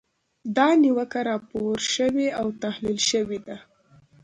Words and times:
دا 0.55 0.67
نیوکه 0.81 1.19
راپور 1.29 1.75
شوې 1.93 2.27
او 2.39 2.47
تحلیل 2.61 2.97
شوې 3.09 3.39
ده. 3.45 3.57